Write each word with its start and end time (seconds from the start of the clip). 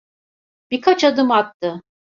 Birkaç 0.71 1.03
adım 1.03 1.31
attı. 1.31 1.81